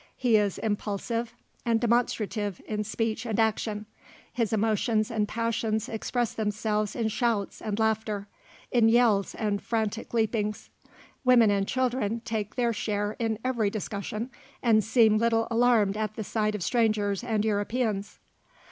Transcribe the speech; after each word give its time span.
He 0.17 0.35
is 0.35 0.57
impulsive 0.57 1.31
and 1.63 1.79
demonstrative 1.79 2.59
in 2.67 2.83
speech 2.83 3.23
and 3.23 3.39
action. 3.39 3.85
His 4.33 4.51
emotions 4.51 5.11
and 5.11 5.27
passions 5.27 5.87
express 5.87 6.33
themselves 6.33 6.95
in 6.95 7.07
shouts 7.09 7.61
and 7.61 7.77
laughter, 7.77 8.27
in 8.71 8.89
yells 8.89 9.35
and 9.35 9.61
frantic 9.61 10.11
leapings. 10.11 10.71
Women 11.23 11.51
and 11.51 11.67
children 11.67 12.21
take 12.25 12.55
their 12.55 12.73
share 12.73 13.15
in 13.19 13.37
every 13.45 13.69
discussion, 13.69 14.31
and 14.63 14.83
seem 14.83 15.19
little 15.19 15.47
alarmed 15.51 15.95
at 15.95 16.15
the 16.15 16.23
sight 16.23 16.55
of 16.55 16.63
strangers 16.63 17.23
and 17.23 17.45
Europeans. 17.45 18.17